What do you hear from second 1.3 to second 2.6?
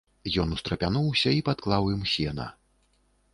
і падклаў ім сена.